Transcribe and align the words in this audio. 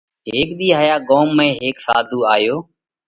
ھيڪ 0.29 0.49
ۮِي 0.57 0.67
ھايا 0.79 0.95
ڳوم 1.09 1.27
۾ 1.37 1.45
ھيڪ 1.57 1.75
ساڌُو 1.85 2.19
آيو 2.33 2.55